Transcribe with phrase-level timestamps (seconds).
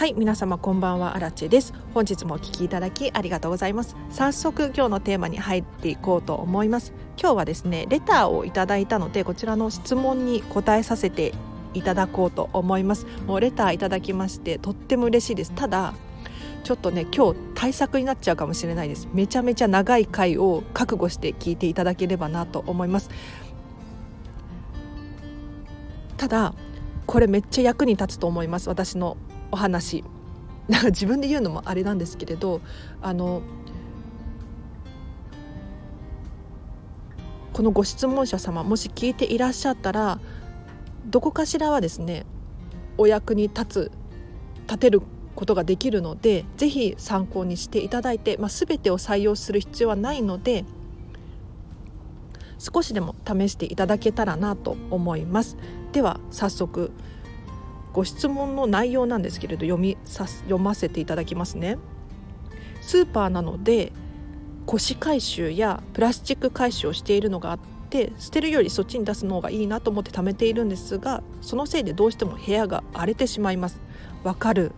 [0.00, 1.74] はい皆様こんばんはアラチェです。
[1.92, 3.96] 本日もお聞きいただきありがとうございます。
[4.08, 6.94] 早速今日のテーマに入っていこうと思います。
[7.18, 11.34] 今日はですねレターをいただいたのでこちらの質問に答えさせて
[11.74, 13.06] いただこうと思います。
[13.26, 15.52] もうレターいただきましてとっても嬉しいです。
[15.54, 15.92] ただ
[16.64, 19.06] ちょっとね今日対策になっちゃうかもしれないです。
[19.12, 23.10] めちゃめちゃ長い回を覚悟して聞いていただければなと思います。
[26.16, 26.54] ただ
[27.04, 28.70] これめっちゃ役に立つと思います。
[28.70, 29.18] 私の
[29.50, 30.04] お話。
[30.68, 32.60] なんか自分で言うのもあれなんですけれど
[33.02, 33.42] あの
[37.52, 40.20] このご質問者様もし聞いていらっしゃったら
[41.06, 42.24] どこかしらはですね
[42.98, 43.92] お役に立つ
[44.68, 45.02] 立てる
[45.34, 50.64] ことができるのでぜひ参考にしていただいて、まあ、全てを採用する必要はないので
[52.58, 55.56] 少しでも試していただけたらなと思います。
[55.92, 56.92] では早速
[57.92, 61.78] ご質問の内容なんですけれど読みさ読ませていただきますね。
[62.80, 63.92] スーパーなので
[64.66, 67.58] 腰回収やプラスチック回収をしているのがあっ
[67.90, 73.80] て捨てるよりそっちに出すの方がいいなと思って貯めているんですがそのせいでどうしても部屋が荒れてしまいます。
[74.22, 74.72] わかる。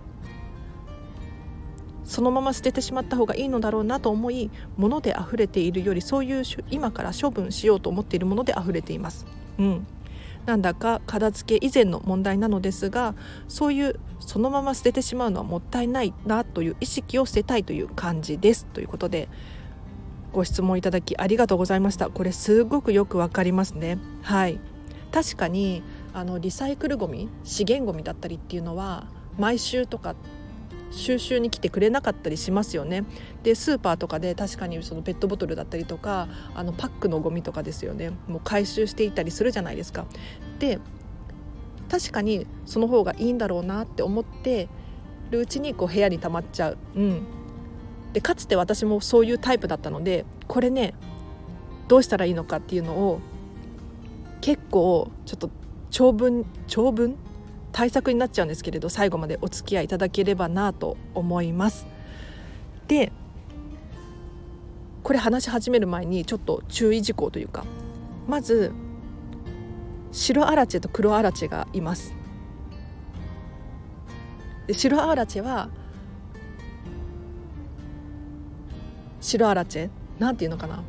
[2.05, 9.27] そのまま捨ててしまった方がいいのだろうなと思い物で溢れているよりそういう今から処分しようと思っているもので溢れています。
[9.58, 9.86] うん。
[10.47, 13.15] なんだか片付け以前の問題なのですが
[13.48, 19.29] そういうそのまま捨ててしまうのはもったいないなという意識を捨てたいという感じですということで
[20.33, 22.09] ご質問いただきありがとうございました。
[22.09, 23.98] これすごくよくわかりますね。
[24.23, 24.59] はい。
[25.13, 25.83] 確かに
[26.15, 29.07] あのリサイクルごみ資源ごみだったりっていうのは
[29.39, 30.15] 毎週とか
[30.93, 33.05] 収集に来てくれなかったりしますよね。
[33.43, 38.11] でスーパーとかで確かにそのペットボトルだったりとかあのパックのゴミとかですよね。
[38.29, 40.07] もう回収していたりするじゃないですか。
[40.59, 40.79] で
[41.89, 44.69] 確かにその方がいいんだろうなって思って
[45.31, 47.23] るうちにこう部屋に溜まっちゃう、うん、
[48.13, 50.95] でかつて私もそういうタイプだったのでこれね
[51.89, 53.20] どうしたらいいのかっていうのを
[54.41, 55.51] 結構ちょっと
[55.91, 57.17] 長文長文
[57.72, 61.86] 対策になっちゃうんですけれど最後までお付き合いいただければなと思います。
[62.86, 63.10] で
[65.02, 67.64] これ話し始める前にちょっと注意事項というか
[68.28, 68.72] まず
[70.12, 72.14] 白アラチェと黒アラチェがいます。
[74.66, 75.68] で白アラチェは
[79.20, 80.83] 白アラチェなんていうのかな、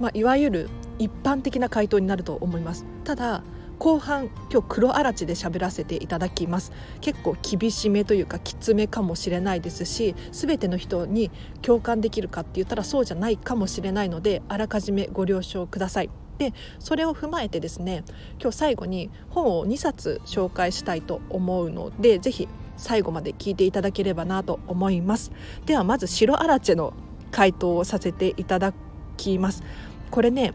[0.00, 2.84] まあ、いわゆる一般的な回答になると思います。
[3.04, 3.42] ただ
[3.80, 6.70] 後半今日黒あらちで喋らせていただきます。
[7.00, 11.30] 結構厳しめというかきつめかもしれないですし全ての人に
[11.62, 16.10] 共感できるかって言ったらそうじゃないかもしれないのであらかじめご了承ください。
[16.36, 18.04] でそれを踏まえてですね
[18.38, 25.32] 今日最後に本を2冊紹介したいと思うので是非最後まで聞いていただければなと思います。
[25.64, 26.92] ではまず白あらちの
[27.30, 28.74] 回答をさせていただ
[29.16, 29.62] きます。
[30.10, 30.52] これね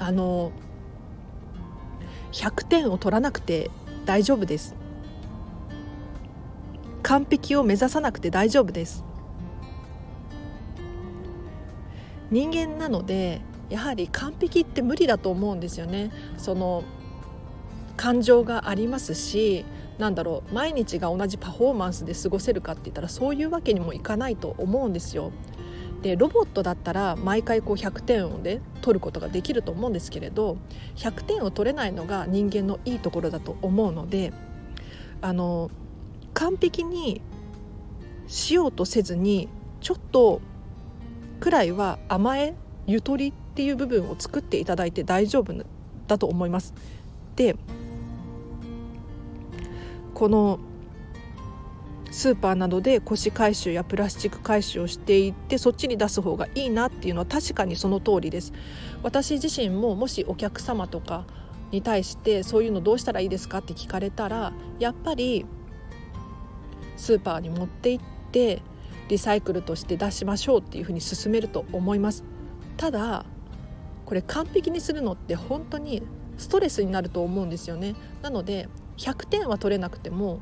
[0.00, 0.50] あの
[2.34, 3.70] 100点を取らなくて
[4.04, 4.74] 大丈夫です。
[7.02, 9.04] 完璧を目指さなくて大丈夫です。
[12.30, 13.40] 人間なので
[13.70, 16.10] やはり完璧って無理だと思うんですよね。
[16.36, 16.82] その
[17.96, 19.64] 感情がありますし
[19.98, 25.30] なんだろう毎日が同じパフォーマンスで過ごせるかって言ったらそういうわけにもいかないと思うんですよ。
[26.04, 30.58] でロボットだったら毎回こう100点をね取ることができると思うんですけれど
[30.96, 34.34] 100点を取れないのが人間のいいところだと思うので
[35.22, 35.70] あの
[36.34, 37.22] 完璧に
[38.26, 39.48] しようとせずに
[39.80, 40.42] ちょっと
[41.40, 42.54] くらいは甘え
[42.86, 45.54] ゆとりっていう部分を作っていただいて大丈夫
[46.06, 46.74] だと思います。
[47.34, 47.56] で
[50.12, 50.60] この
[52.14, 58.52] スーパーなどで腰回収やプラスチック回収をしていってそっちに出す方がいいなっていうのは確かにその通りです。
[59.02, 61.26] 私自身ももしお客様とか
[61.72, 65.44] に対してそういうのどうしたらいいですかって聞かれたらやっぱり
[66.96, 68.62] スーパーに持って行って
[69.08, 72.22] リサイクルとして出しましょうっていうふうに進めると思います。
[72.76, 73.26] ただ
[74.06, 76.04] これ完璧にするのって本当に
[76.38, 77.96] ストレスになると思うんですよね。
[78.22, 78.68] なので
[78.98, 80.38] 100点は取れなくても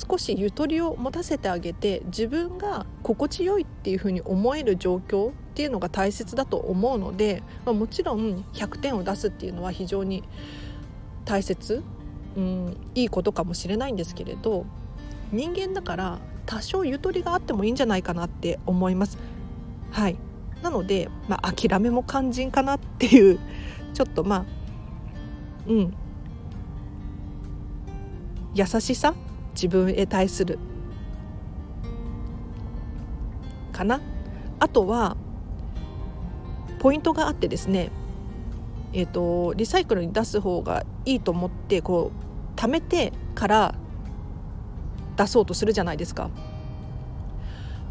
[0.00, 10.24] 少しゆとりを持たせてあげて自分が心地よいっていうふうに思える状況っていうのが大切だと思うので、まあ、もちろん100点を出すっていうのは非常に
[11.24, 11.82] 大切、
[12.36, 14.64] うん、いいことかもしれないんですけれど
[15.32, 19.18] 人間だから多少ゆとりがあってもいいんじゃないかなって思います。
[19.92, 20.16] はい。
[20.62, 23.38] なので、まあ、諦めも肝心かなっていう
[23.94, 24.44] ちょっとまあ
[25.68, 25.94] うん。
[28.54, 29.14] 優しさ
[29.54, 30.58] 自分へ対する
[33.72, 34.00] かな？
[34.58, 35.16] あとは
[36.78, 37.90] ポイントがあってですね
[38.92, 43.74] えーと、リサイクルに出す方がいいと思ってこう貯めてから
[45.16, 46.28] 出そうとするじゃないですか。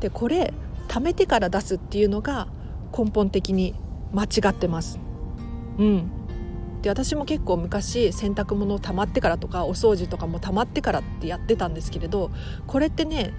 [0.02, 0.54] でこれ
[0.90, 2.50] 貯めてから出すっていうのが
[2.98, 3.76] 根本的に
[4.12, 5.00] 間違ってます。
[5.78, 6.12] うん、
[6.82, 12.32] で私も結構昔洗濯物を溜まってからとかお掃除とかも溜まってからってやってたんですけれど
[12.68, 13.34] これってね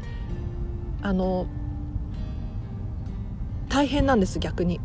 [1.02, 1.46] あの
[3.68, 4.80] 大変なんです逆に。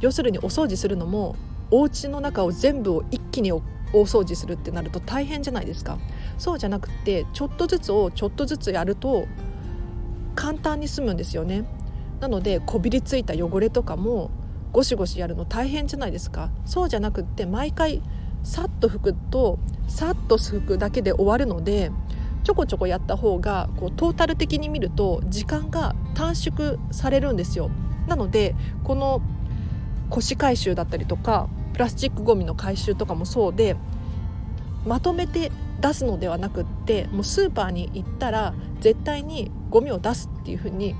[0.00, 1.36] 要するにお掃除するのも
[1.70, 3.62] お家の中を全部を一気に大
[3.92, 5.98] 掃除するってなると大変じゃないですか
[6.38, 9.26] そうじゃなくてちょっとずつをちょっとずつやると
[10.34, 11.64] 簡単に済むんですよね
[12.20, 14.30] なのでこびりついた汚れとかも
[14.72, 16.50] ゴシゴシやるの大変じゃないですか。
[16.64, 18.02] そうじゃなくって毎回
[18.42, 21.90] さっと拭くとさっと拭くだけで終わるので
[22.44, 27.70] ちょこちょこやった方がこうトータル的に見ると時間が短縮されるんですよ。
[28.06, 28.54] なので
[28.84, 29.20] この
[30.10, 33.76] 腰回収だったりとかプラスチックごみの回収とかもそうで
[34.86, 40.94] まとめて出すのではなくってもうスーパーに行ったら絶対にゴミを出すっていうふうに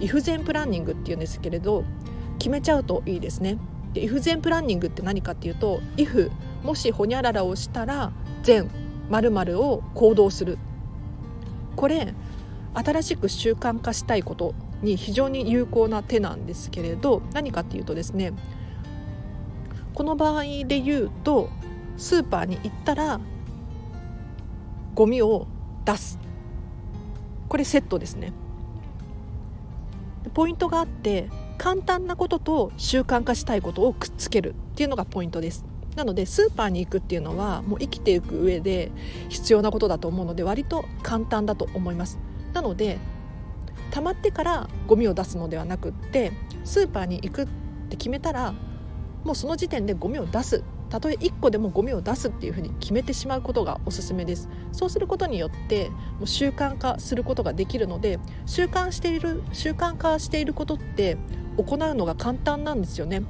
[0.00, 1.84] イフゼンプランニングっていうんですけれど
[2.40, 3.58] 決めちゃうといいですね。
[3.92, 6.32] でイフゼンプランニングって何かっていうと「イフ」
[6.64, 8.68] もしホニャララをしたら「全」
[9.10, 10.58] 〇〇を行動する。
[11.76, 12.14] これ
[12.72, 18.32] 新しく習慣化したいことに非常に有効な手なんですけれど何かっていうとですね
[19.94, 21.48] この場合で言うと
[21.96, 23.20] スーパーに行ったら
[24.94, 25.46] ゴミを
[25.84, 26.18] 出す。
[27.48, 28.32] これセットですね。
[30.32, 31.28] ポイントがあって
[31.60, 35.66] 簡単なことと習慣化したいことをくっつけるっていうのがポイントです。
[35.94, 38.90] なのでスーパーに行くっていうのはもう生きていく上で
[39.28, 42.18] 必要なことだと思うので割と簡単だと思います。
[42.54, 42.96] なので
[43.90, 46.32] 溜まってからゴミを出すのではなくって
[46.64, 47.46] スーパーに行くっ
[47.90, 48.54] て決めたら
[49.24, 50.64] もうその時点でゴミを出す。
[50.88, 54.48] たとえ1個でもゴミを出すっていうふうに決めてしまうことがおすすめです。
[54.72, 61.18] そうすることによってもう習慣化することができるので習慣している習慣化していることって
[61.56, 63.22] 行うのが簡単なんですよね。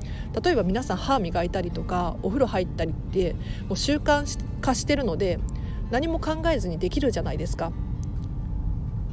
[0.42, 3.34] 例えば皆さん歯磨いたりとかお風呂入ったりって
[3.68, 4.24] もう習慣
[4.60, 5.38] 化してるので
[5.90, 7.72] 何も考えずにできるじゃないですか。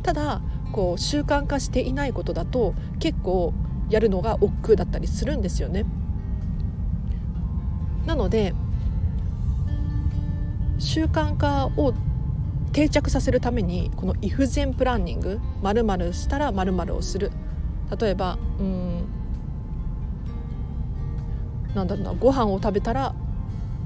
[0.04, 3.54] ただこう習慣化していないことだと結構
[3.89, 5.86] やるのが億劫だったりするんですよね。
[8.06, 8.54] なので
[10.80, 11.94] 習慣化を
[12.71, 17.31] 定着させるためにこの「イフゼンプランニング」「まるしたらまるをする」
[18.00, 18.97] 例えばうん
[21.75, 23.14] なんだろうなご飯を食べたら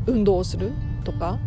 [0.07, 0.71] 運動をする
[1.03, 1.39] とか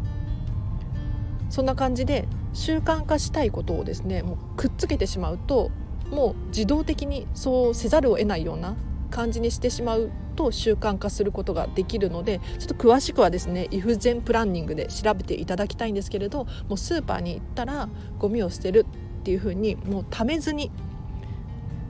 [1.50, 5.70] そんな感じで習慣化したいことをですねもうくっつけてしまうと
[6.10, 8.76] もう自動的にそうせざるを得ないような
[9.10, 17.88] 感じにしてしまうと習慣化することができるのでちょっと詳しくはですねイフゼンプランニングで調べていただきたいんですけれどもうスーパーに行ったら
[18.18, 18.86] ゴミを捨てる
[19.20, 20.70] っていうふうにもうためずに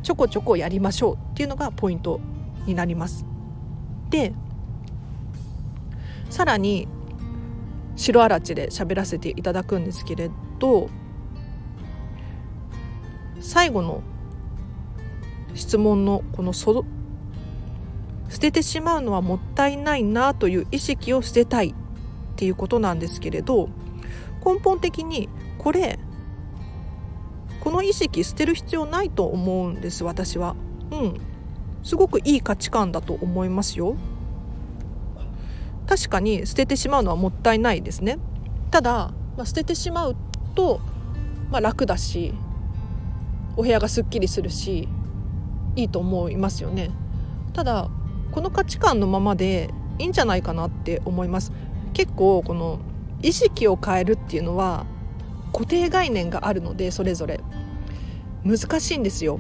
[0.02, 2.20] ちょこちょこやりましょうっていうのがポイント
[2.67, 3.33] になります。
[4.11, 4.33] で
[6.31, 6.89] さらに
[7.96, 10.89] 白あらちで喋らせていただくんですけれど
[13.41, 14.03] 最後の
[15.55, 16.84] 質問のこのそ
[18.29, 21.75] 捨ててしまうのはもったいないなという意識を捨てたいっ
[22.37, 23.69] ていうことなんですけれど
[24.44, 25.99] 根本的にこれ
[27.61, 30.55] この意識捨てる必要ないと思うんです私は。
[30.91, 31.33] うん
[31.84, 33.96] すごくいい価値観だと思いますよ。
[35.86, 38.19] 確かに捨ててしまうのはもったいないですね。
[38.72, 40.17] ただ、まあ、捨ててしまう
[40.56, 40.81] と、
[41.53, 42.34] まあ、楽だし
[43.56, 44.88] お部屋がすっきりするし
[45.76, 46.91] いいと思いますよね。
[47.53, 47.88] ただ
[48.32, 51.53] この価値観のままでいいんじゃないかなって思います
[51.93, 52.81] 結構この
[53.22, 54.86] 意識を変えるっていうのは
[55.53, 57.41] 固定概念があるのでそれぞれ
[58.44, 59.38] 難しいんですよ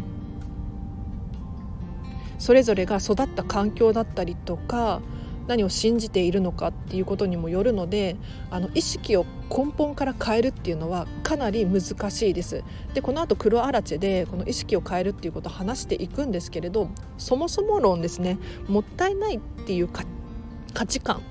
[2.38, 5.00] それぞれが育った環境だったりとか
[5.46, 8.16] 何を信じているのかっていうことにもよるので
[8.50, 12.64] あの意識を根本から変えるっていうのはかなり難しいです。
[12.94, 16.88] でこの後黒アラチェでこの意識を変えるっていうことを話していくんですけれど
[17.18, 18.38] そもそも論ですね
[18.68, 21.22] もったいないっていう価値観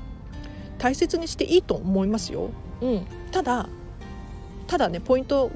[0.78, 2.52] 大切にしていいと思いますよ。
[2.82, 3.68] うん、ただ
[4.68, 5.52] ただねポイント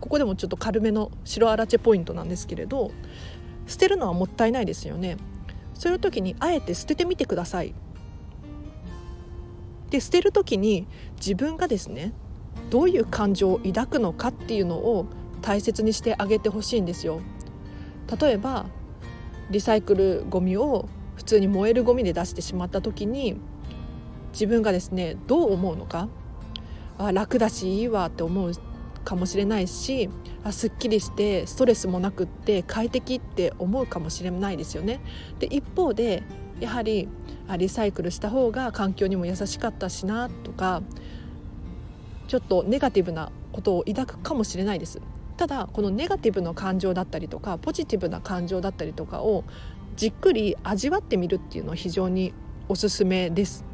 [0.00, 2.90] ここでもちょっと軽めの白アラチェポイントなんですけれど
[3.70, 5.16] 捨てるのはもったいないですよね。
[5.74, 7.72] そういう時にあえて捨ててみてください。
[9.90, 12.12] で捨てる時に自分がですね
[12.68, 15.06] どういう感情を抱くのかっていうのを
[15.40, 17.20] 大切にしてあげてほしいんですよ。
[18.20, 18.66] 例えば
[19.50, 23.40] リサイクルゴミを普通に燃えるゴミで出してしまった時に
[24.32, 26.08] 自分がですねどう思うのか
[26.98, 28.52] あ楽だしいいわって思う
[29.04, 30.08] かもしれないし
[30.44, 35.00] あすっきりしてストレスもなくって快適って思うかもしれないですよね。
[35.38, 36.22] で一方で
[36.60, 37.08] やはり
[37.48, 40.82] あリサイクルした方が環境にも優しかったしなとか
[42.28, 45.00] ちょっとネガティブなことを抱くかもしれないです。
[45.36, 49.44] ただこのネガティブな感情だったりとかポジティブな感情だったりとかを
[49.96, 52.34] じっくり味わってみるっていうのは非常に
[52.68, 53.69] おすすめです。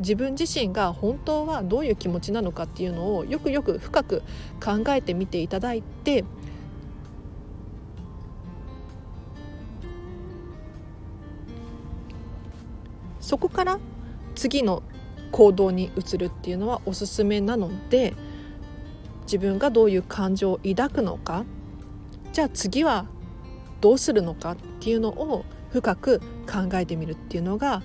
[0.00, 4.22] 自分自身が本当はどういう気持ちなのかっていうのをよくよく深く
[4.62, 6.24] 考えてみていただいて
[13.20, 13.78] そこから
[14.34, 14.82] 次の
[15.32, 18.14] 行動に移るっていうのはおすすめなので
[19.22, 21.44] 自分がどういう感情を抱くのか
[22.32, 23.06] じゃあ次は
[23.80, 27.82] どうするのかっていうのを深く考えてみるっていうのが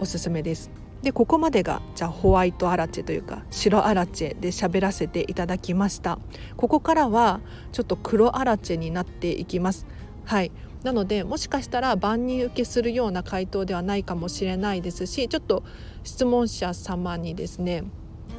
[0.00, 0.81] おすすめです。
[1.02, 6.18] でここまでがじゃあホワイトアラチェというか白アラチェで喋らせていただきました。
[6.56, 7.40] ここからは
[7.72, 9.86] ちょっと黒アラチェになっていきます。
[10.24, 10.52] はい。
[10.82, 15.62] なのでもしかしたら万人受けするような回答ではないかもしれないですしちょっと
[16.02, 17.84] 質問者様にですね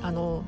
[0.02, 0.44] あの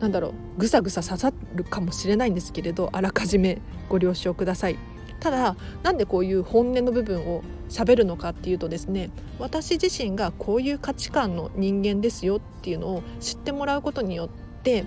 [0.00, 4.78] なんだろうぐさぐさ刺さるかもしれないんですけれどあらかじめご了承ください。
[5.22, 14.28] ただなんでこういう本音の部分を喋るのかっていうとですね私自身がこういう価値観の人間ですよっていうのを知ってもらうことによっ
[14.64, 14.84] て、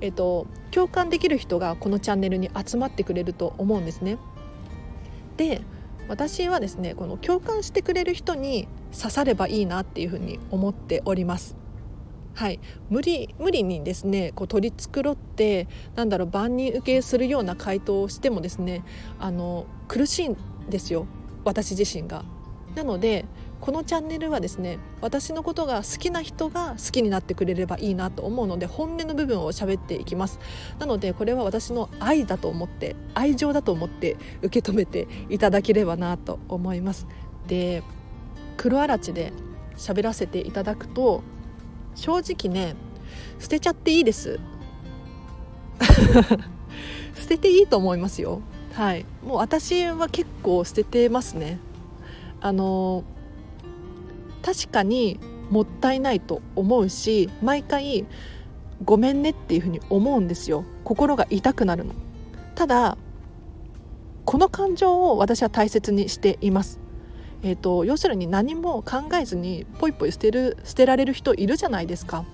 [0.00, 4.16] えっと、共感できる人がこのチャンネルに集まってくれると思うんですね。
[5.36, 5.60] で
[6.08, 8.68] 私はですねこの共感してくれる人に
[8.98, 11.61] 刺さればいいなっていうふうに思っております。
[12.34, 18.84] はい、無理無理にですねこう取り繕ってなんだろう万人受けするような回答をしてもですね
[19.18, 20.36] あの苦しいん
[20.68, 21.06] ですよ。
[21.44, 22.24] 私自身が。
[22.74, 23.26] なので
[23.60, 30.40] このチャンネルはですね私のことが好きな人が好きになってくれればいいなと思うので本音の部分を喋っていきます。
[30.78, 37.06] なのでこれは私の愛だと思って愛情だと思って受け止めていただければなと思います。
[37.46, 37.82] で
[38.56, 39.32] 黒あらちで
[39.76, 41.22] 喋らせていただくと
[41.94, 42.74] 正直ね
[43.38, 44.38] 捨てちゃっていいです。
[47.20, 48.40] 捨てていいと思いますよ。
[48.72, 49.04] はい。
[49.24, 51.58] もう私は結構捨ててますね。
[52.40, 53.04] あの
[54.42, 55.20] 確かに
[55.50, 58.04] もったいないと思うし毎回
[58.84, 60.64] ごめんねっていうふうに思うんですよ。
[60.84, 61.94] 心が痛くなるの。
[62.54, 62.96] ただ
[64.24, 66.81] この感情を私は大切にしています。
[67.42, 72.24] えーと、要するに何も考えずにポイポイ捨てる捨てられる人いるじゃないですか。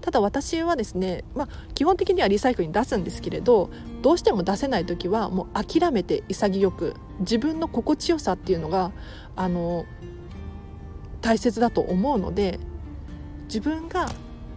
[0.00, 8.92] ただ私はですね、まあ、基本的にはリサイクルに出すんですけれどどうしても出せない時はもう諦めて潔く自分の心地よさっていうのが
[9.36, 9.84] あの
[11.20, 12.58] 大切だと思うので
[13.44, 14.10] 自分が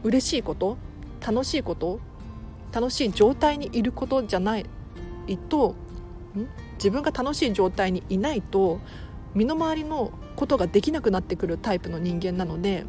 [0.03, 0.77] 嬉しいこと
[1.25, 1.99] 楽しいこと
[2.71, 4.65] 楽しい状態にいることじゃない
[5.49, 5.75] と
[6.75, 8.79] 自分が楽しい状態にいないと
[9.35, 12.85] 身の回りのことができなくなってくるタイプの人間なので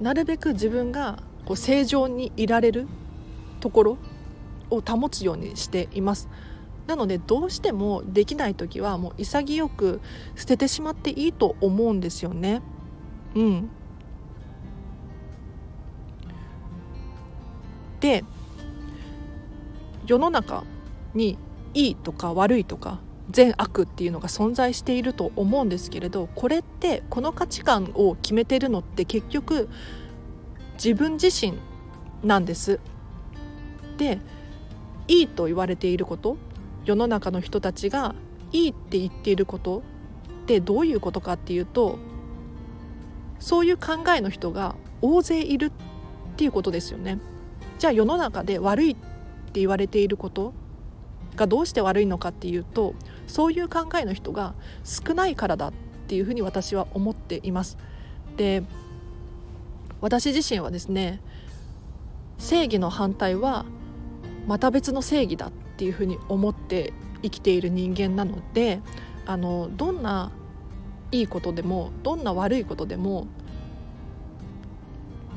[0.00, 2.86] なるべく自分がこう正常にいられる
[3.60, 3.98] ところ
[4.70, 6.28] を保つようにしています。
[6.86, 10.00] なのでどうしてもできない時はもう潔く
[10.36, 12.62] 捨ててしまっていいと思うんですよね。
[13.34, 13.70] うん。
[18.00, 18.24] で
[20.06, 20.64] 世の中
[21.14, 21.38] に
[21.74, 29.68] いいとか悪いとか善悪っていうのが存在していると思うんですけれどこれってこの価値観を決めてるのって結局
[30.74, 31.54] 自分自身
[32.22, 32.80] なんです。
[33.98, 34.18] で
[35.08, 36.36] いいと言われていること
[36.84, 38.14] 世の中の人たちが
[38.52, 39.82] いいって言っていること
[40.42, 41.98] ってどういうことかっていうと
[43.38, 45.72] そういう考えの人が大勢いるっ
[46.36, 47.18] ていうことですよね。
[47.78, 50.54] じゃあ世の中で悪いって言われていること
[51.34, 52.94] がどうして悪いのかっていうと
[53.26, 54.54] そういう考えの人が
[54.84, 55.72] 少ないからだっ
[56.08, 57.76] ていうふうに私は思っています。
[58.36, 58.62] で
[60.00, 61.20] 私自身はですね
[62.38, 63.64] 正義の反対は
[64.46, 66.92] また別の正義だっていうふうに思って
[67.22, 68.80] 生きている人間なので
[69.24, 70.30] あのどんな
[71.10, 73.26] いいことでもどんな悪いことでも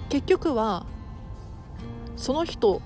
[0.10, 0.86] 結局は
[2.16, 2.82] その人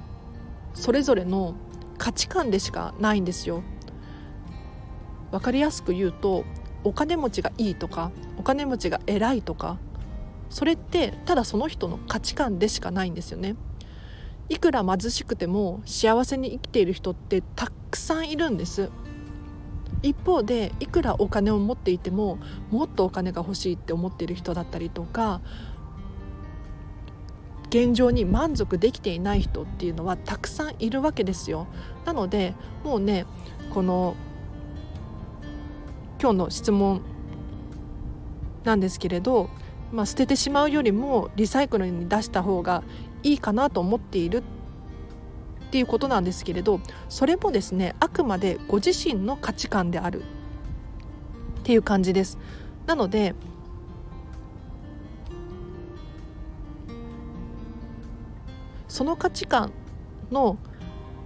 [0.74, 1.56] それぞれの
[1.98, 3.64] 価値観でしかないんですよ
[5.34, 6.46] 分かりやすく言うと
[6.84, 9.80] お金持ちがいいとかお金持ちが偉いとか
[10.52, 13.56] それってただその人の価値観でしかないんですよね。
[14.50, 18.92] いくら貧しくても幸せに生きている人ってたくさんいるんです。
[20.04, 22.38] 一方でいくらお金を持っていても
[22.70, 25.42] もっとお金が欲しいって思っている人だったりとか
[27.70, 31.66] 現状に満足できていない人っていうのはたくさんいるわけですよ。
[32.06, 33.26] なのでもうね
[33.74, 34.16] この
[36.24, 37.02] 今日の質問
[38.64, 39.50] なんですけれど、
[39.92, 42.82] まあ、捨ててしまうよりもリサイクルに出した方が
[43.24, 50.26] いいかなと思っているっていうことなんですけれどそれもですねあくまでご自身の価値観であるっ
[51.64, 52.38] ていう感じです。
[52.86, 53.36] なので
[58.88, 59.74] その価値観
[60.32, 60.58] の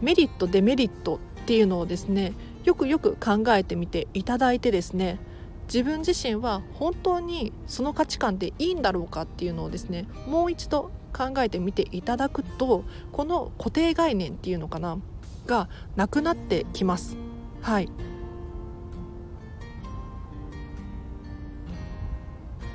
[0.01, 2.33] メリットデメリットっていうのをですね
[2.67, 5.19] よくよく考えてみていただいてですね
[5.67, 12.83] 自分自身は本当にその価値観でいいんだろうかっていうのをですねもう一度考えてみていただくと
[13.13, 14.97] この固定概念っていうのかな
[15.45, 17.15] がなくなってきます。
[17.61, 17.89] はい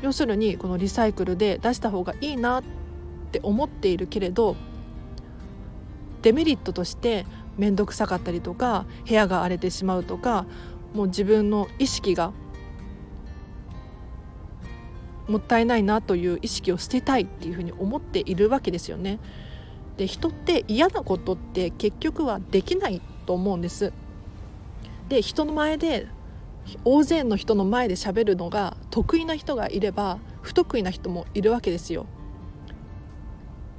[0.01, 2.65] 要するにこのリサイクルで出した方がいいなっ
[3.31, 4.57] て思っているけれど
[6.23, 10.47] デメリットとして面倒くさかったりとか部屋が荒れてしまうとか
[10.95, 12.33] もう自分の意識が
[15.29, 19.19] もったいないなという意識を捨てたいっていうふうに思っているわけですよね。
[19.97, 23.93] で人って嫌なことって結局はできないと思うんです。
[25.09, 26.07] で人の前で
[26.85, 32.07] 大勢の人の前で喋るのが得意な人がいれば不得意な人もいるわけですよ。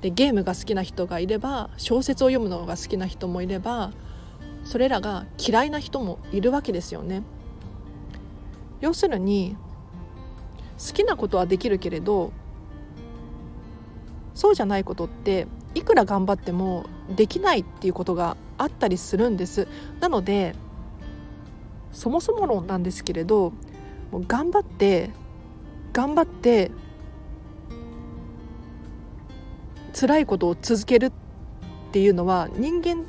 [0.03, 3.93] でゲームが好きな人がいれば小説を読むのが好きな人もいれば
[4.65, 7.23] それらが嫌いな人もいるわけですよね。
[8.81, 9.55] 要するに
[10.77, 12.33] 好きなことはできるけれど
[14.33, 16.85] そうじゃないことっていくら頑張っても
[17.15, 19.69] できないっていうことがあったりするんです
[20.01, 20.53] なので
[21.93, 23.53] そもそも論なんですけれど
[24.11, 25.11] もう頑張って
[25.93, 26.71] 頑張って
[30.03, 31.11] 辛いことを続けるっ
[31.93, 33.05] ていうのは人間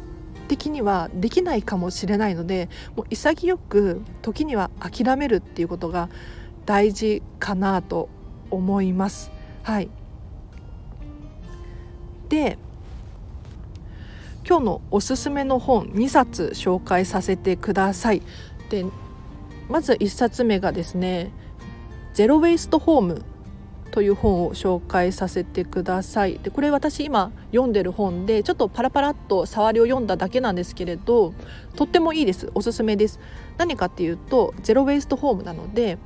[0.46, 6.08] 的にはできないかもしれないのでもう潔く時には諦めるっていうことが
[6.66, 8.08] 大事かなと
[8.48, 9.32] 思います。
[9.64, 9.88] はい、
[12.28, 12.58] で
[14.46, 18.22] 今日のおすすめの本2冊紹介させてください。
[18.70, 18.86] で
[19.68, 21.32] まず1冊目がですね
[22.14, 23.24] 「ゼロ・ウェイスト・ホーム」
[23.94, 26.40] という本を紹介させてください。
[26.40, 31.32] でこれ私今読んでる本でちょっとパラパラっと触りを読んだだけなんですけれど
[31.76, 32.50] とってもいいです。
[32.56, 33.20] おすすめです。
[33.56, 35.98] 何かっていうとゼロ・ウェイスト・ホームなので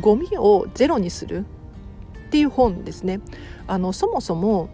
[0.00, 1.44] ゴミをゼロにする
[2.26, 3.20] っていう本ですね。
[3.68, 4.68] あのそもそも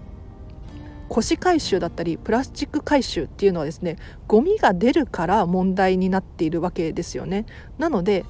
[1.11, 7.45] 腰回収だったりプラスチック回収っていうのはですねゴミが出るから問題になっているわけですよね。
[7.77, 8.25] なので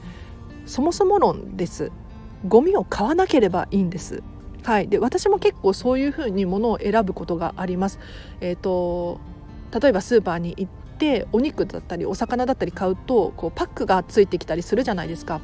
[0.66, 1.92] そもそも論です。
[2.48, 4.20] ゴミを買わなければいいんです。
[4.62, 7.98] はい、で私も結構そういうふうにものを選ぶことがあります。
[8.40, 9.20] えーと
[9.72, 15.40] 例えばスーパーに行ってお肉だったりお魚だったり買うとこうパックがついてきたりするじゃないですか。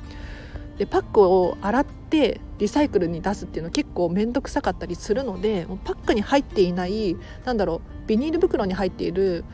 [0.77, 9.45] でパックを洗ってリサイクルに出すっていうのは結構面倒くさかったりするのでパックに入っていないなんだろうビニール袋に入っている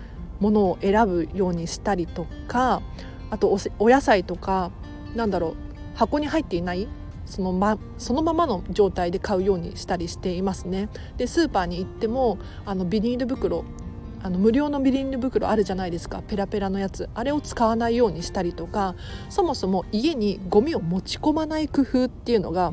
[0.41, 2.83] ものを選ぶようにしたりとか
[3.31, 4.71] あとお野菜とか
[5.15, 5.55] なんだろう
[5.95, 6.89] 箱に入っていない
[7.27, 10.89] そのまそのままの状態で買うようにしたりしていますね。
[11.17, 13.65] でスーパーに行ってもあのビニール袋
[14.23, 16.23] あの無料のビニール袋あるじゃないですか。
[16.27, 17.09] ペラペラのやつ。
[17.15, 18.95] あれを使わないようにしたりとか
[19.29, 22.73] そもそも家にゴミを持ち込まない工夫っていうのが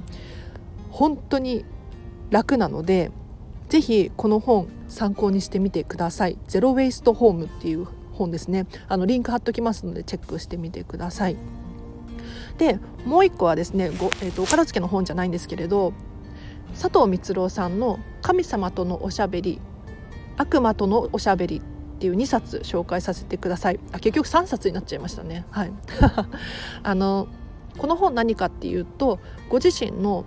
[0.90, 1.66] 本当に
[2.30, 3.12] 楽なので
[3.70, 8.68] ぜひこの本参考にしてみてください「ゼロ・ウェイスト・ホーム」っていう本ですね。
[8.88, 11.38] あのリンク貼っときますのでチェックしてみてください。
[12.58, 15.94] でもう一個はですねご、えーと、お片付けの本じゃないんですけれど
[16.80, 19.60] 佐藤光郎さんの「神様とのおしゃべり
[20.38, 21.62] 悪魔とのおしゃべりっ
[22.00, 23.80] ていう2冊紹介させてください。
[23.92, 25.46] あ結局3冊になっちゃいましたね。
[25.52, 25.72] はい。
[26.82, 27.28] あの
[27.78, 30.26] この本何かっていうとご自身の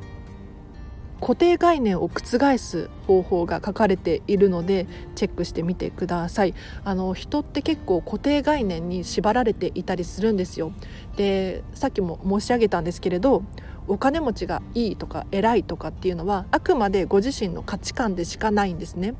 [1.24, 6.54] 固定概念を覆す方法が書かれているのでチェックしてみてください。
[6.84, 10.72] あの人って結構固定概念に縛られていたりするんですよ。
[11.16, 13.42] でさっきも申し上げたんですけれど
[13.88, 19.14] お金持ちがいいとか偉いとかっていうのはあくまでご自身の価値観でしかないんですね。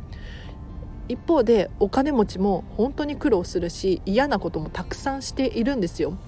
[1.08, 6.18] 一方でお金持ちも本当に苦労するし嫌なこともたくさんしているんですよ。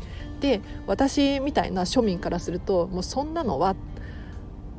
[0.41, 3.77] で私みたいな庶民からするともうそんなのは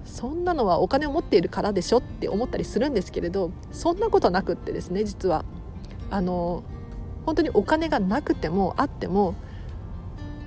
[0.07, 5.45] そんなのはお金を持っているからでしょって思ったりするんですけれどそんなことなくってですね実は
[6.09, 6.63] あの
[7.25, 9.35] 本当にお金がなくてもあっても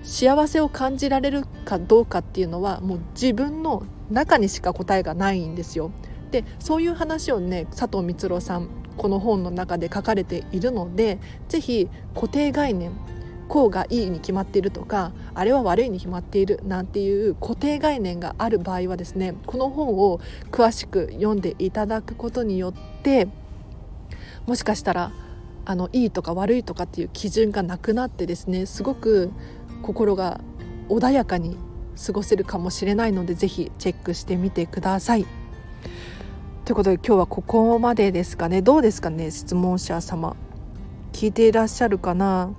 [0.02, 5.92] 幸せを感じられるかどうかっていうのはもう自分の中にしか答えがないんですよ。
[6.30, 11.18] でそういう話をね佐藤光郎さんこの本の中で書かれているので
[11.48, 12.92] 是非固定概念
[13.48, 23.28] こうがいいに決まっているとかあれは悪いに決まっているなんていう固定概念がある場合はですねこの本を詳しく読んでいただくことによって
[24.46, 25.12] もしかしたら
[25.64, 29.30] あのいいとか悪いとかっていう基準がなくなってですねすごく
[29.82, 30.40] 心が
[30.88, 31.56] 穏やかに
[32.04, 35.26] 過ごせるかもしれないのでぜひチェックしてみてください。
[36.64, 38.62] ということで今日はここまでですかね。
[38.62, 40.34] どうですかね質問者様。
[41.12, 42.50] 聞いていらっしゃるかな？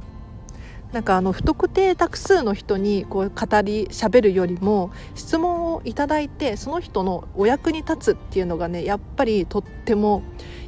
[0.91, 10.23] なんかあの不特定多数の人にこう語りしゃべるよりも質問をいただいてその人のお役に立つっていうのがねやっぱりとっても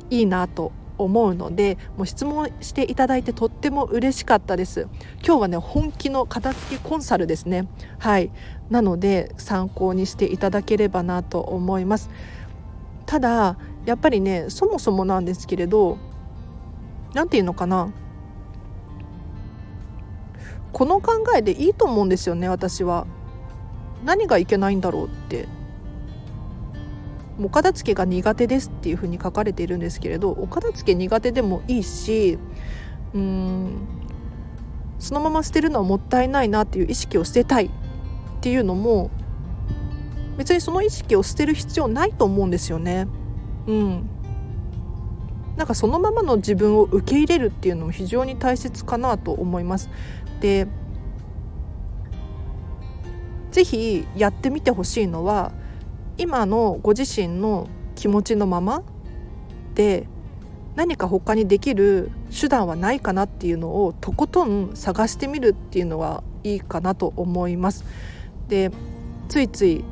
[0.09, 4.87] いいなと思うのでもう質問していただいてとっても嬉しかったです。
[5.25, 7.67] 今日はね本気の片付けコンサルですね。
[7.99, 8.31] はい。
[8.69, 12.09] なので参考にしていただければなと思います。
[13.05, 15.97] ただやっぱりねそもそもなんですけれど
[17.13, 17.91] 何て言うのかな。
[20.73, 23.05] この考えでいいと思うんですよね私は
[24.03, 25.47] 何がいけないんだろうって
[27.41, 32.37] お片付けが苦手ですっていうふうに書かれているんですけれどお片付け苦手でもいいし
[33.13, 33.87] うん
[34.99, 37.69] そのまま捨てるのはもったいないなっていう意識を捨てたいっ
[38.41, 39.11] ていうのも
[40.37, 43.07] 別にその意識を捨てる必要ないと思うんですよね。
[43.67, 44.09] うん、
[45.57, 49.89] なんかそのままの自分を受け入れるっていうのも非常に大切かなと思います。
[50.43, 50.67] で
[53.51, 55.53] ぜひやってみてほしいのは
[56.17, 58.83] 今のご自身の気持ちのまま
[59.73, 60.05] で
[60.75, 67.85] 何か他にできる手段はないかなっていうのをとことん探してみるっていうのはいいかなと思います。
[68.49, 68.69] で
[69.29, 69.85] ついつい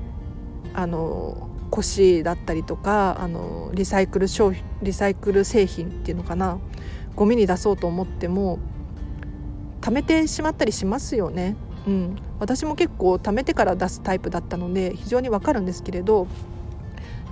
[0.74, 6.60] あの腰だったりとかあのリサイクル商品リサイクル製品っていうのかな
[7.16, 8.60] ゴミに出そうと思っても
[9.82, 11.56] 貯めてしまったりしますよね。
[11.88, 16.28] うん、私も結構貯めてから出すタイプだったので非常にわかるんですけれど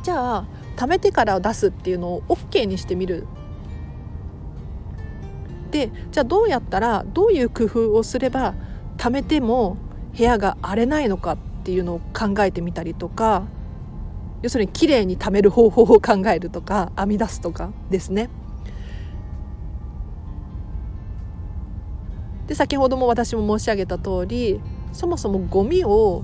[0.01, 3.27] じゃあ貯めてから出すっていうのを OK にしてみる
[5.69, 8.55] でじゃあどうやったらどういう工夫をすれば
[8.97, 9.77] 貯めても
[10.17, 13.43] 部屋が荒れないのかっていうのを考えてみたりとか
[14.41, 18.29] 要するにきれいに貯める方法を考えるとか編み出すとかですね。
[22.49, 24.59] で先ほども私も申し上げた通り
[24.91, 26.23] そもそもゴミを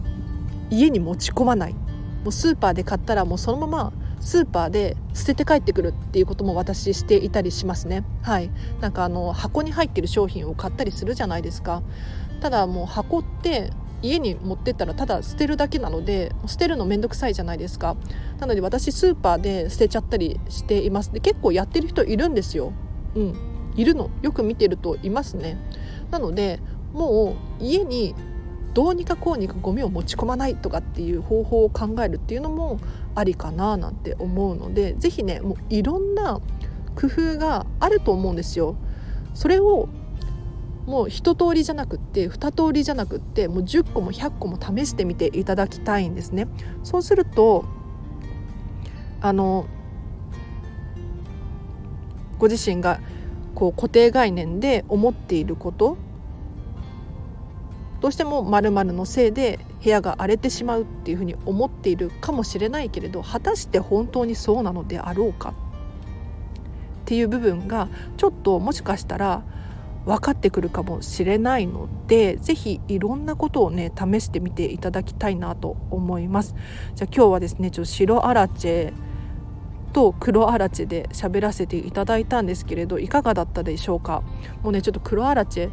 [0.72, 1.74] 家に持ち込まない。
[1.74, 8.04] もうスーパーで買ったらもうそのままスーパーで捨てて帰ってくるっていうことも私していたりしますね。
[8.24, 8.50] はい。
[8.82, 11.84] なんかあの箱に入ってる商品を買ったりするじゃないですか。
[12.42, 13.70] ただもう箱って
[14.02, 17.96] 家に持ってったらただ捨てるだけなので捨てるの面倒くさいじゃないですか。
[18.40, 21.14] なので私スーパーで捨てちゃったりしています。
[21.14, 22.74] で結構やってる人いるんですよ。
[23.14, 23.36] うん。
[23.76, 25.58] いるのよく見てるといますね。
[26.12, 26.60] なので
[26.94, 28.16] もう家に
[28.74, 32.80] どうにかこうにかゴミを持ち込まないとかっていう方法を考えるっていうのも
[33.16, 36.42] ありかななんて思うので是非ねもういろんな
[36.96, 38.76] 工夫があると思うんですよ。
[39.34, 39.88] それを
[40.86, 46.48] もう一通りじゃなくって二通りじゃなくってもう10個も100個も試してみていただきたいんですね。
[46.84, 47.66] そうすると
[49.22, 49.66] あの
[52.38, 53.00] ご自身が
[53.56, 55.98] こう固定概念で思っていること
[58.02, 65.54] どうしても〇〇のせいで部屋が荒れてしまうっていうふうに思っているかもしれないけれど果たして本当にそうなのであろうかっ
[67.06, 67.88] ていう部分が
[68.18, 69.44] ちょっともしかしたら
[70.06, 76.56] 分かってくるかもしれないので是非いろんなことをね試してみていただきたいなと思います。
[76.94, 78.94] じゃあ今日はですねちょっと白アラチェ
[79.96, 84.24] と黒アラチェで喋らせていただいたんですけれどいかがだったでしょうか？
[84.62, 85.72] もうねちょっと黒アラチェ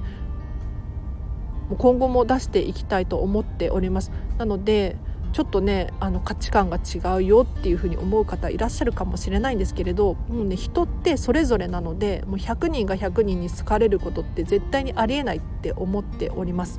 [1.76, 4.12] 今後も出していきたいと思っております。
[4.38, 4.96] なので
[5.32, 16.78] ちょっとねあの価値観が違うよっていうふうに思う方いらっしゃるかもしれないんですけれどもうね人ってそれぞれなのでもう100人が100人に好かれることって絶対にありえないって思っております。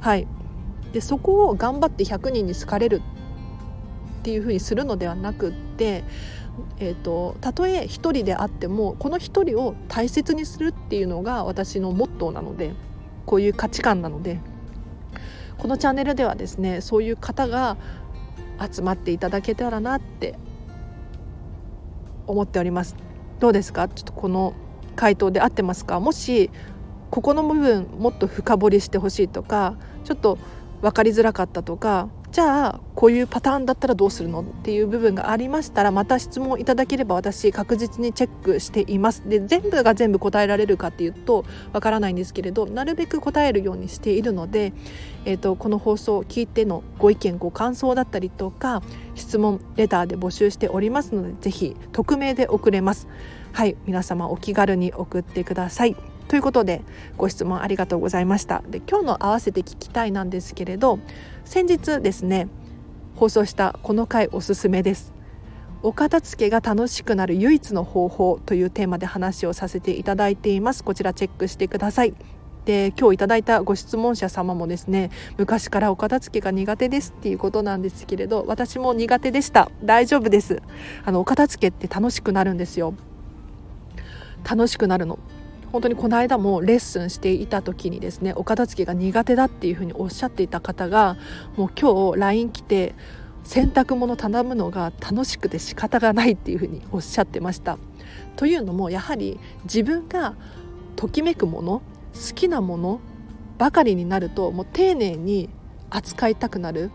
[0.00, 0.26] はい。
[0.92, 3.02] でそこを頑張って100人に好かれる
[4.20, 6.02] っていうふうにするのではなくって
[6.78, 12.72] えーと、たとえ一人であってもこの一人を大切にするっていうのが私のモットーなので
[13.26, 14.38] こういう価値観なので
[15.58, 17.76] このチャンネルではですねそういう方が
[18.60, 20.38] 集まっていただけたらなって
[22.26, 22.96] 思っております。
[23.38, 23.88] どうですか？
[23.88, 24.54] ちょっとこの
[24.96, 26.00] 回答で合ってますか？
[26.00, 26.50] もし
[27.10, 30.38] ここの部分もっと深掘りしてほしいとかちょっと
[30.80, 32.08] 分かりづらかったとか
[32.40, 34.40] じゃあこういうパターンだったらどうするの？
[34.40, 39.28] っていう部分がありましたらまた質問いただければ私確実にチェックしています。
[39.28, 44.72] で全部が全部答えられるかっていうとわからないんですけれどなるべく答えるようにしているので、
[45.26, 48.82] えーと、この放送を聞いてのご意見ご感想だったりとか
[49.14, 53.06] 質問レターで募集しておりますのでぜひ匿名で送れます。
[53.52, 55.94] はい皆様お気軽に送ってください。
[56.30, 56.82] ということで
[57.16, 58.62] ご質問ありがとうございました。
[58.68, 61.00] で今日の合わせて聞きたいなんですけれど
[61.44, 62.46] 先日ですね
[63.16, 65.12] 放送したこの回おすすめです。
[65.82, 70.84] お片付けが楽しくなる唯一の方法というテーマで話をさせていただいています。
[70.84, 72.14] こちらチェックしてください。
[72.64, 79.68] で今日いただいたご質問者様もですね昔からお片付けが苦手ですっていうことなんですけれど私も苦手でした。
[79.82, 80.62] 大丈夫です。
[81.04, 82.94] あのお片付けって楽しくなるんですよ。
[84.48, 85.18] 楽しくなるの。
[85.72, 91.16] 本当にこの間もレッスンしていた時にですねお片付けが苦手だっていうふうにおっしゃっていた方が
[91.56, 92.94] もう今日 LINE 来て
[93.44, 97.78] 洗濯物頼むのが楽しくて仕方がないっていうふうにおっしゃってました。
[98.36, 100.34] というのもやはり自分が
[100.96, 101.82] ときめくもの
[102.14, 103.00] 好きなもの
[103.58, 105.48] ばかりになるともう丁寧に
[105.90, 106.90] 扱いたくなる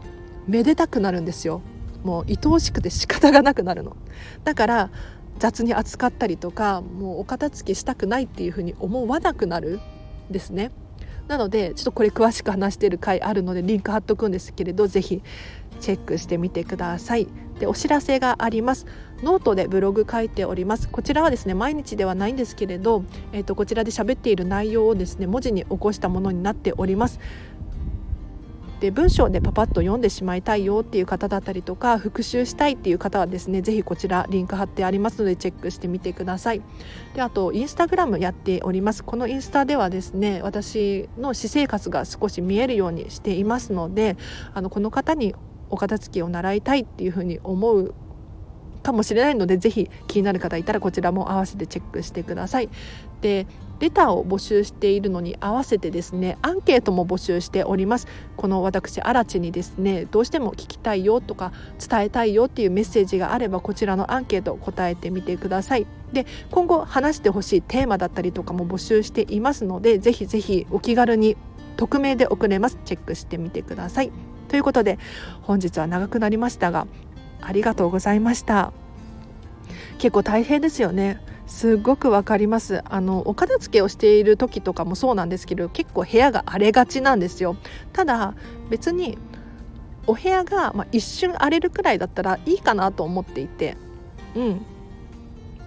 [0.48, 1.62] めでたくなるんですよ
[2.04, 3.96] もう愛おしくて仕方がなくなるの
[4.44, 4.90] だから
[5.38, 9.80] 雑に扱ったりとかもうお片付けしたくないっていうふうに思わなくなる
[10.30, 10.72] んですね。
[11.28, 15.24] なのでちょっとこれ詳しく話している回あるのでリンク貼っとくんですけれど是非
[15.80, 17.28] チェックしてみてください。
[17.60, 18.86] でお知らせがあります。
[19.24, 20.88] ノートでブログ書いております。
[20.90, 27.20] こちらはですね毎日ではないんですけれど、えーとこちらで喋っている内容をですね文字に起こしたものになっております。
[28.80, 36.62] で文章でパパッと読んでしまいたいよっていう方だったりとか復習したいっていう方はですねぜひこちらリンク貼ってありますのでチェックしてみてください
[37.14, 44.18] であとインスタグラムやっておりますこのインスタではですね私の私生活が少し見えるようにしていますので
[44.54, 45.36] あのこの方に
[45.70, 47.96] お片付けを習いたいっていうふうに思う
[48.84, 52.70] かもしれないのでぜひ気になる方いたらこちらも合わせてチェックしてください。
[53.22, 53.48] で
[53.80, 58.08] レターを募集しているのに合わせてですねアンケートも募集しております。
[58.38, 61.52] この私荒地にですねどうしても聞きたいよとか
[61.86, 65.86] 伝えたいよっていうメッセージがあればこちらのアンケート答えてみてください。
[66.14, 71.36] で今後話してほしいテーマだったりとかも募集していますのでぜひぜひお気軽に
[71.76, 72.78] 匿名で送れます。
[72.86, 74.12] チェックしてみてください。
[74.48, 74.98] ということで
[75.42, 76.88] 本日は長くなりましたが
[77.42, 78.72] ありがとうございました。
[79.98, 81.20] 結構大変ですよね。
[81.48, 82.82] すごくわかります。
[82.86, 87.56] あのお片付けをしている時とかもそうなんですけど結構部屋が荒れがちなんですよ。
[87.94, 88.34] ただ
[88.70, 89.18] 別に
[90.08, 93.78] お部屋が、まあ、一瞬荒れるくらいだったらいいかなと思っていて。
[94.36, 94.66] うん。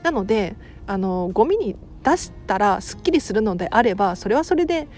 [0.03, 4.89] なのであのゴミに出したらすっきりするのであればそれはそれで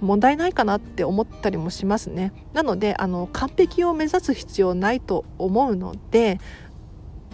[0.00, 2.32] 問題ないかなって思ったりもしますね。
[2.54, 6.38] なのであの完璧を目指す必要ないと思うので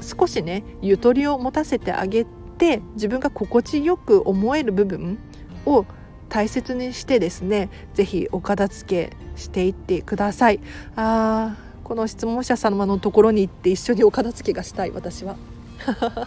[0.00, 2.26] 少しねゆとりを持たせてあげ
[2.58, 5.18] て自分が心地よく思える部分
[5.64, 5.84] を
[6.28, 10.60] 大切にしてですね是非お片付けしていってください。
[10.96, 15.36] あーこの質問者様のところに行って一緒にお片付けがしたい私は。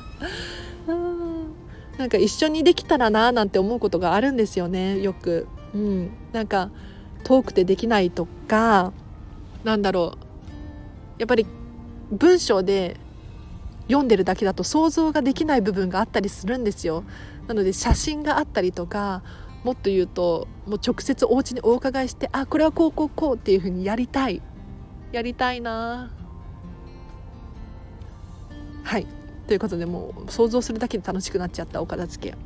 [1.98, 5.48] なんか一緒にできたらなーなんて思うことがあるんですよねよく。
[5.74, 6.72] うん、なんか
[7.26, 8.94] 遠くてできないとか
[9.66, 11.20] なんだろう。
[11.20, 11.46] やっぱり
[12.10, 12.96] 文章で
[13.90, 17.04] 読んでるだけだと想像ができない部分があったりするんですよ。
[17.48, 19.24] なので写真があったりとか
[19.64, 24.42] もっと言うともう直接お家にお伺いしてあこれはこうこうこうっていう風にやりたい。
[25.12, 26.12] やりたいな。
[28.84, 29.08] はい。
[29.48, 32.38] ということでもう想像するだけで楽しくなっちゃったお片付け。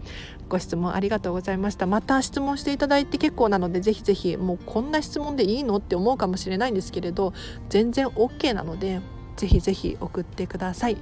[0.48, 1.86] ご質問ありがとうございました。
[1.86, 7.34] また質問していただいて結構なのでぜひぜひもうこんな質問でいいのって思うかもしれないんですけれど
[7.68, 9.02] 全然 OK なので
[9.36, 10.98] ぜひぜひ送ってください。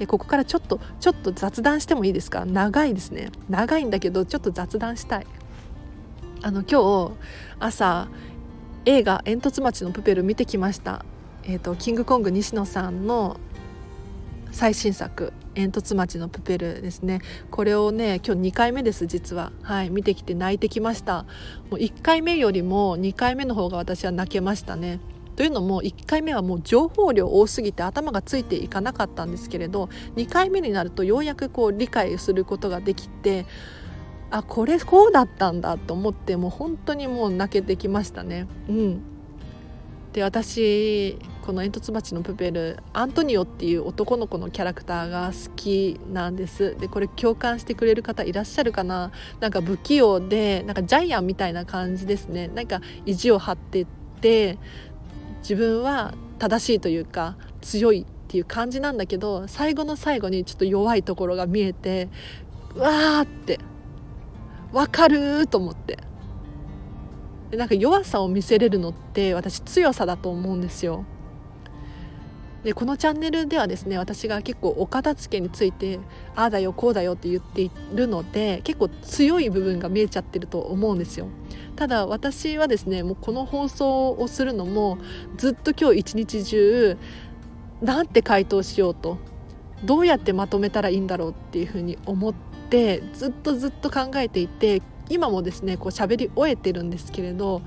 [0.00, 2.46] でここからちょっとちょっと雑談してもいいですか？
[2.46, 3.30] 長いですね。
[3.50, 5.26] 長いんだけどちょっと雑談したい。
[6.40, 7.12] あの今日
[7.58, 8.08] 朝
[8.86, 11.04] 映画「煙突町のプペル」見てきました。
[11.44, 13.38] えーとキングコング西野さんの
[14.52, 17.20] 最新作煙突町のプペルですね。
[17.50, 19.52] これをね今日2回目です実は。
[19.62, 21.24] はい見てきて泣いてきました。
[21.70, 24.98] もう1回目よりも2回目の方が私は泣けましたね。
[25.40, 33.46] というのも1回目はもう情報量多すぎて頭がついていかなかったんですけれど2回目になるとようやくこう理解することができて
[34.30, 38.48] あこれこうだったんだと思ってもう本当にもう泣けてきましたね。
[38.68, 39.02] うん。
[40.12, 46.76] で私この「煙突町のプペル」アントニオっていう男の子のキャラクターが好きなんです。
[46.78, 49.10] でこれ共感してくれる方いらっしゃるかな？
[49.40, 52.48] なんか不器用でなんかジャイアンみたいな感じですね。
[52.48, 53.86] なんか意地を張ってっ
[54.20, 54.58] て
[55.40, 62.08] 自分は正しいというか強いっていう感じなんだけど最後の最後にちょっと弱いところが見えて
[62.74, 63.58] うわーって
[64.72, 65.98] わかると思って。
[67.56, 71.04] なんか弱さを見せれるのって私強さだと思うんですよ。
[72.64, 75.98] でこのチャンネルではですね私が結構お片付けについて
[76.36, 81.28] ああだよこうだよって言っているので結構強い部分が見えちゃってると思うんですよ。
[81.76, 84.98] ただ私はですねもうこの放送をするのも
[85.38, 86.98] ずっと今日一日中
[87.80, 89.16] なんて回答しようと
[89.84, 92.34] どうやってまとめたらいいんだろうっていうふうに思っ
[92.68, 97.62] てずっとずっと考えていて今もですねこう喋り終えてるんですけれど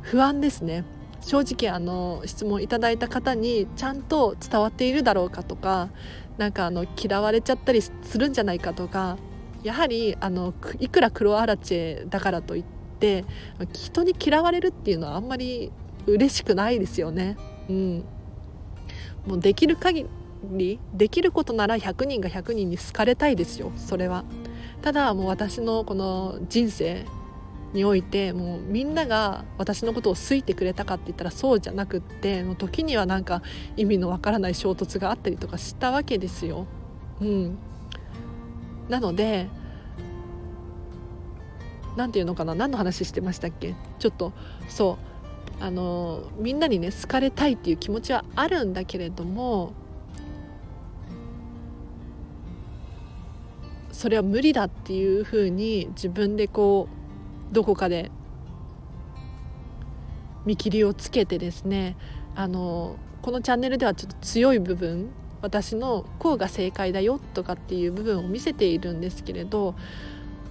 [0.00, 0.84] 不安ですね。
[1.20, 5.90] 正直あの質問いただいた方にちゃんと伝わっているだろうかとか
[6.38, 9.18] なんかあの嫌われちゃったりするんじゃないかとか
[9.62, 12.64] やはりあのいくら黒アラチェだからといっ
[12.98, 13.24] て
[13.72, 15.70] 人に嫌われるっていうのはあんまり
[16.06, 17.36] 嬉しくないですよね。
[17.68, 18.04] うん、
[19.26, 20.06] もうできる限
[20.50, 24.24] りできることなら100人が100人に好かれたいですよそれは。
[24.82, 27.04] ただもう私のこの人生
[27.72, 33.42] においてもうみんなが私のことを好いてくれたかって言ったらそうじゃなくっての時にはなんか
[33.76, 36.66] 意味のわからない衝突があったりとかしたわけですよ。
[37.20, 37.58] うん、
[38.88, 39.48] なので
[41.96, 42.54] 何て言うのかな？
[42.54, 43.74] 何の話してましたっけ？
[43.98, 44.32] ちょっと
[44.68, 45.10] そう。
[45.62, 49.74] あのみんなにね好かれたいっていう気持ちはあるんだけれども
[53.92, 56.99] それは無理だっていうふうに自分でこう
[57.52, 58.10] どこかで
[60.44, 61.96] 見切りをつけてですね
[62.34, 65.10] あのこのチャンネルではちょっと強い部分
[65.42, 69.74] 私のこうが正解だよとかっていう部分を見せているんですけれど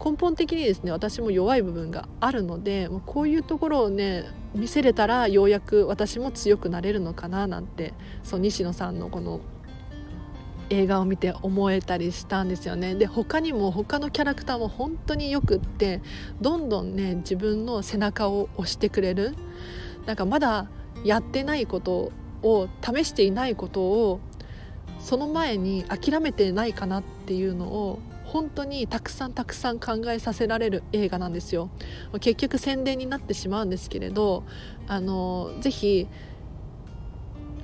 [0.04, 9.42] 根本的にですね私も弱い部分があるのでこういうところをね見せれたらようやく私も強くなれるのかななんてそう西野さんのこの
[10.70, 12.96] 映画を見て思えたりしたんですよね。
[12.96, 16.02] で他にも他のキャラクターも本当によくって
[16.42, 19.36] どんどんね自分の背中を押してくれる。
[20.06, 20.68] なんかまだ
[21.04, 22.12] やってないこと
[22.44, 24.20] を試していないことを
[25.00, 31.70] その前に諦めてないかなっていうのを本当にたくさんたくさん考えさせられる映画なんですよ。
[32.20, 34.44] 結局宣伝になってしまうんですけれど
[34.88, 36.08] あのぜひ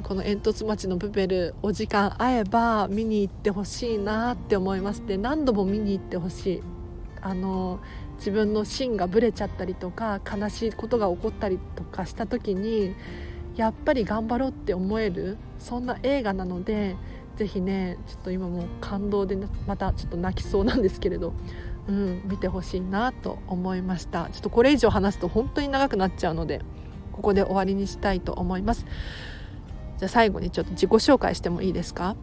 [0.06, 5.04] この煙突町のプペルお時間合えば見に行ってほしいなって思います。
[5.04, 6.64] で何度も見に行ってほしい。
[7.22, 7.80] あの
[8.20, 12.94] 自分の芯がぶれちゃったりとか悲しいことが起こったりとかした時に
[13.56, 16.96] やっぱり頑張ろうって思えるそんな映画なので
[17.36, 21.34] ぜひねちょっと今も感動で、またちょっと泣きそうなんですけれど、
[21.88, 24.30] うん、見てほしいなと思いました。
[24.30, 26.62] ちょっとこれ以上話すと本当に長くなっちゃうので
[27.12, 28.86] ここで終わりにしたいと思います。
[29.98, 32.16] じゃあ最後にちょっと自己紹介してもいいですか？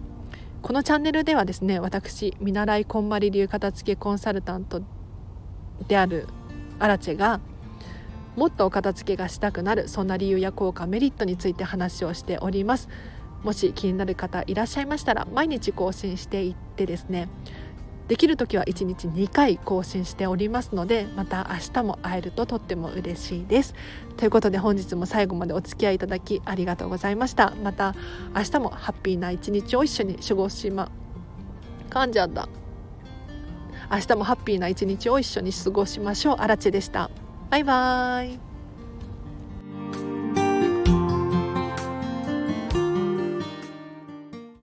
[0.62, 4.82] このチャンネルではですね私見習いこんまり流片付けコンサルタント
[5.88, 6.28] である
[6.78, 7.40] アラチェが
[8.36, 12.88] もっとお片付けがしたくなるそんな理由や効果メリットについて話をしております。
[13.42, 17.28] もし気になる方いらっしゃいましたら毎日更新していってですね
[18.08, 23.74] できる時は1日2回更新しておりますのでまた明日も会えるととっても嬉しいです。
[24.16, 27.54] ということで本日も最後までお付き合いいただきありがとうございました。
[27.62, 27.94] また
[28.34, 30.90] 明日もハッピーな一日を一緒に過ごしま
[31.90, 32.48] 噛んじゃった。
[33.90, 36.36] 明日もハッピーな一日を一緒に過ごしましょう。
[36.38, 37.10] あらでした。
[37.50, 38.51] バイバーイ。